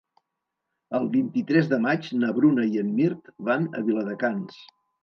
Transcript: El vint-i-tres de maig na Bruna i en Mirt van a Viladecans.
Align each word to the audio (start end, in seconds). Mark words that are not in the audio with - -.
El 0.99 1.05
vint-i-tres 1.17 1.69
de 1.75 1.79
maig 1.85 2.09
na 2.25 2.33
Bruna 2.41 2.67
i 2.73 2.83
en 2.87 2.91
Mirt 2.99 3.35
van 3.51 3.71
a 3.83 3.89
Viladecans. 3.91 4.63